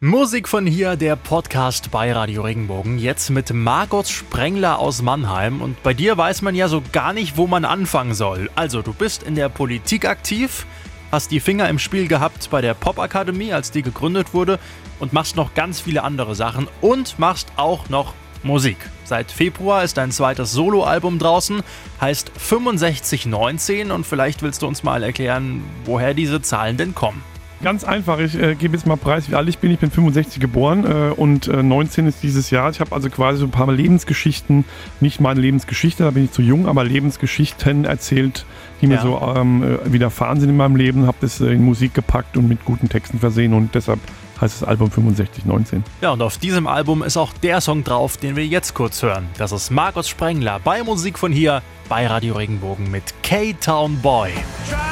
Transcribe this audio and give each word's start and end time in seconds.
Musik 0.00 0.48
von 0.48 0.64
hier, 0.64 0.94
der 0.94 1.16
Podcast 1.16 1.90
bei 1.90 2.12
Radio 2.12 2.42
Regenbogen. 2.42 3.00
Jetzt 3.00 3.30
mit 3.30 3.52
Margot 3.52 4.06
Sprengler 4.06 4.78
aus 4.78 5.02
Mannheim. 5.02 5.60
Und 5.60 5.82
bei 5.82 5.92
dir 5.92 6.16
weiß 6.16 6.42
man 6.42 6.54
ja 6.54 6.68
so 6.68 6.84
gar 6.92 7.12
nicht, 7.12 7.36
wo 7.36 7.48
man 7.48 7.64
anfangen 7.64 8.14
soll. 8.14 8.48
Also, 8.54 8.80
du 8.80 8.92
bist 8.92 9.24
in 9.24 9.34
der 9.34 9.48
Politik 9.48 10.04
aktiv, 10.04 10.66
hast 11.10 11.32
die 11.32 11.40
Finger 11.40 11.68
im 11.68 11.80
Spiel 11.80 12.06
gehabt 12.06 12.48
bei 12.48 12.60
der 12.60 12.74
Popakademie, 12.74 13.52
als 13.52 13.72
die 13.72 13.82
gegründet 13.82 14.34
wurde, 14.34 14.60
und 15.00 15.12
machst 15.12 15.34
noch 15.34 15.54
ganz 15.54 15.80
viele 15.80 16.04
andere 16.04 16.36
Sachen 16.36 16.68
und 16.80 17.18
machst 17.18 17.48
auch 17.56 17.88
noch 17.88 18.14
Musik. 18.44 18.76
Seit 19.02 19.32
Februar 19.32 19.82
ist 19.82 19.96
dein 19.96 20.12
zweites 20.12 20.52
Soloalbum 20.52 21.18
draußen, 21.18 21.64
heißt 22.00 22.30
6519 22.36 23.90
und 23.90 24.06
vielleicht 24.06 24.42
willst 24.42 24.62
du 24.62 24.68
uns 24.68 24.84
mal 24.84 25.02
erklären, 25.02 25.64
woher 25.86 26.14
diese 26.14 26.40
Zahlen 26.40 26.76
denn 26.76 26.94
kommen. 26.94 27.20
Ganz 27.62 27.82
einfach, 27.82 28.20
ich 28.20 28.40
äh, 28.40 28.54
gebe 28.54 28.76
jetzt 28.76 28.86
mal 28.86 28.96
preis, 28.96 29.28
wie 29.28 29.34
alt 29.34 29.48
ich 29.48 29.58
bin. 29.58 29.72
Ich 29.72 29.80
bin 29.80 29.90
65 29.90 30.40
geboren 30.40 30.84
äh, 30.84 31.12
und 31.12 31.48
äh, 31.48 31.62
19 31.62 32.06
ist 32.06 32.22
dieses 32.22 32.50
Jahr. 32.50 32.70
Ich 32.70 32.78
habe 32.78 32.94
also 32.94 33.10
quasi 33.10 33.38
so 33.38 33.46
ein 33.46 33.50
paar 33.50 33.70
Lebensgeschichten, 33.72 34.64
nicht 35.00 35.20
meine 35.20 35.40
Lebensgeschichte, 35.40 36.04
da 36.04 36.10
bin 36.10 36.24
ich 36.24 36.32
zu 36.32 36.42
jung, 36.42 36.68
aber 36.68 36.84
Lebensgeschichten 36.84 37.84
erzählt, 37.84 38.46
die 38.80 38.86
mir 38.86 39.00
so 39.00 39.20
ähm, 39.34 39.62
äh, 39.62 39.92
widerfahren 39.92 40.38
sind 40.40 40.50
in 40.50 40.56
meinem 40.56 40.76
Leben, 40.76 41.06
habe 41.06 41.18
das 41.20 41.40
äh, 41.40 41.46
in 41.46 41.64
Musik 41.64 41.94
gepackt 41.94 42.36
und 42.36 42.48
mit 42.48 42.64
guten 42.64 42.88
Texten 42.88 43.18
versehen 43.18 43.52
und 43.52 43.74
deshalb 43.74 43.98
heißt 44.40 44.62
das 44.62 44.68
Album 44.68 44.88
6519. 44.90 45.82
Ja, 46.00 46.12
und 46.12 46.22
auf 46.22 46.38
diesem 46.38 46.68
Album 46.68 47.02
ist 47.02 47.16
auch 47.16 47.32
der 47.32 47.60
Song 47.60 47.82
drauf, 47.82 48.16
den 48.18 48.36
wir 48.36 48.46
jetzt 48.46 48.74
kurz 48.74 49.02
hören. 49.02 49.26
Das 49.36 49.50
ist 49.50 49.70
Markus 49.70 50.08
Sprengler 50.08 50.60
bei 50.62 50.84
Musik 50.84 51.18
von 51.18 51.32
hier 51.32 51.62
bei 51.88 52.06
Radio 52.06 52.36
Regenbogen 52.36 52.88
mit 52.88 53.02
K-Town 53.24 53.98
Boy. 54.00 54.30
Try 54.70 54.87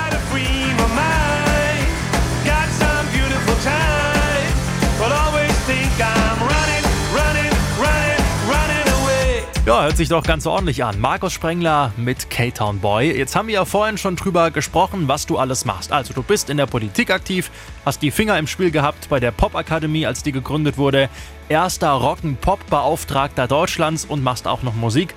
Ja, 9.66 9.82
hört 9.82 9.96
sich 9.96 10.08
doch 10.08 10.22
ganz 10.22 10.46
ordentlich 10.46 10.84
an. 10.84 11.00
Markus 11.00 11.32
Sprengler 11.32 11.92
mit 11.96 12.30
K-Town 12.30 12.78
Boy. 12.78 13.10
Jetzt 13.10 13.34
haben 13.34 13.48
wir 13.48 13.56
ja 13.56 13.64
vorhin 13.64 13.98
schon 13.98 14.14
drüber 14.14 14.52
gesprochen, 14.52 15.08
was 15.08 15.26
du 15.26 15.38
alles 15.38 15.64
machst. 15.64 15.90
Also 15.90 16.14
du 16.14 16.22
bist 16.22 16.50
in 16.50 16.56
der 16.56 16.66
Politik 16.66 17.10
aktiv, 17.10 17.50
hast 17.84 18.00
die 18.00 18.12
Finger 18.12 18.38
im 18.38 18.46
Spiel 18.46 18.70
gehabt 18.70 19.08
bei 19.08 19.18
der 19.18 19.32
Popakademie, 19.32 20.06
als 20.06 20.22
die 20.22 20.30
gegründet 20.30 20.78
wurde. 20.78 21.08
Erster 21.48 21.88
Rock'n-Pop-Beauftragter 21.94 23.48
Deutschlands 23.48 24.04
und 24.04 24.22
machst 24.22 24.46
auch 24.46 24.62
noch 24.62 24.76
Musik. 24.76 25.14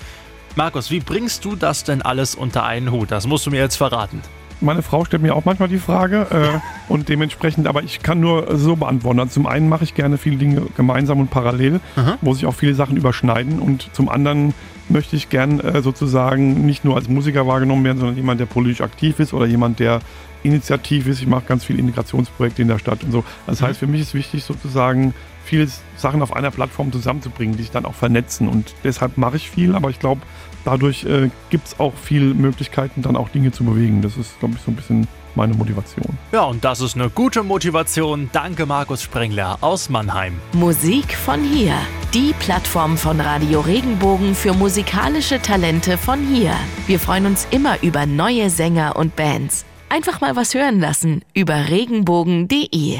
Markus, 0.56 0.89
wie 0.89 1.00
bringst 1.00 1.45
du 1.45 1.56
das 1.56 1.84
denn 1.84 2.02
alles 2.02 2.34
unter 2.34 2.63
einen 2.63 2.89
Hut? 2.89 3.11
Das 3.11 3.28
musst 3.28 3.45
du 3.45 3.52
mir 3.52 3.59
jetzt 3.59 3.75
verraten. 3.75 4.23
Meine 4.61 4.81
Frau 4.81 5.05
stellt 5.05 5.21
mir 5.21 5.35
auch 5.35 5.45
manchmal 5.45 5.69
die 5.69 5.77
Frage 5.77 6.27
äh, 6.31 6.59
und 6.91 7.09
dementsprechend, 7.09 7.67
aber 7.67 7.83
ich 7.83 8.02
kann 8.02 8.19
nur 8.19 8.57
so 8.57 8.75
beantworten. 8.75 9.19
Also 9.19 9.33
zum 9.33 9.47
einen 9.47 9.69
mache 9.69 9.83
ich 9.83 9.95
gerne 9.95 10.17
viele 10.17 10.38
Dinge 10.38 10.63
gemeinsam 10.75 11.19
und 11.19 11.29
parallel, 11.29 11.79
Aha. 11.95 12.17
wo 12.21 12.33
sich 12.33 12.45
auch 12.45 12.55
viele 12.55 12.75
Sachen 12.75 12.97
überschneiden 12.97 13.59
und 13.59 13.89
zum 13.93 14.09
anderen 14.09 14.53
möchte 14.89 15.16
ich 15.16 15.29
gern 15.29 15.59
äh, 15.59 15.81
sozusagen 15.81 16.66
nicht 16.66 16.83
nur 16.83 16.95
als 16.95 17.07
Musiker 17.07 17.47
wahrgenommen 17.47 17.83
werden, 17.83 17.99
sondern 17.99 18.17
jemand, 18.17 18.39
der 18.39 18.47
politisch 18.47 18.81
aktiv 18.81 19.19
ist 19.19 19.33
oder 19.33 19.45
jemand, 19.45 19.79
der 19.79 20.01
initiativ 20.43 21.07
ist. 21.07 21.21
Ich 21.21 21.27
mache 21.27 21.44
ganz 21.47 21.66
viele 21.66 21.79
Integrationsprojekte 21.79 22.61
in 22.61 22.67
der 22.67 22.79
Stadt 22.79 23.03
und 23.03 23.11
so. 23.11 23.23
Das 23.45 23.61
mhm. 23.61 23.66
heißt, 23.66 23.79
für 23.79 23.88
mich 23.88 24.01
ist 24.01 24.13
wichtig 24.13 24.44
sozusagen 24.44 25.13
viele 25.50 25.67
Sachen 25.97 26.22
auf 26.22 26.36
einer 26.36 26.52
Plattform 26.52 26.92
zusammenzubringen, 26.92 27.58
die 27.58 27.64
sich 27.64 27.72
dann 27.72 27.86
auch 27.86 27.95
vernetzen. 27.95 28.47
Und 28.47 28.75
deshalb 28.83 29.17
mache 29.17 29.38
ich 29.38 29.50
viel, 29.50 29.75
aber 29.75 29.89
ich 29.89 30.00
glaube, 30.00 30.22
dadurch 30.64 31.03
äh, 31.06 31.30
gibt 31.50 31.67
es 31.67 31.80
auch 31.80 31.94
viele 31.95 32.33
Möglichkeiten, 32.36 33.02
dann 33.02 33.16
auch 33.16 33.30
Dinge 33.30 33.52
zu 33.52 33.64
bewegen. 33.64 34.02
Das 34.02 34.16
ist, 34.16 34.39
glaube 34.39 34.56
ich, 34.56 34.61
so 34.61 34.72
ein 34.72 34.75
bisschen 34.75 35.08
meine 35.36 35.53
Motivation. 35.56 36.17
Ja, 36.31 36.44
und 36.44 36.64
das 36.64 36.81
ist 36.81 36.95
eine 36.95 37.09
gute 37.09 37.44
Motivation. 37.44 38.30
Danke, 38.31 38.66
Markus 38.66 39.02
Sprengler 39.02 39.58
aus 39.61 39.89
Mannheim. 39.89 40.33
Musik 40.53 41.16
von 41.16 41.44
hier. 41.44 41.73
Die 42.13 42.34
Plattform 42.39 42.97
von 42.97 43.19
Radio 43.19 43.61
Regenbogen 43.61 44.36
für 44.36 44.53
musikalische 44.53 45.41
Talente 45.41 45.97
von 45.97 46.19
hier. 46.19 46.53
Wir 46.88 47.00
freuen 47.00 47.25
uns 47.25 47.47
immer 47.52 47.81
über 47.81 48.06
neue 48.06 48.50
Sänger 48.50 48.96
und 48.96 49.16
Bands. 49.16 49.66
Einfach 49.90 50.22
mal 50.22 50.35
was 50.35 50.53
hören 50.53 50.79
lassen 50.79 51.23
über 51.34 51.69
regenbogen.de. 51.69 53.00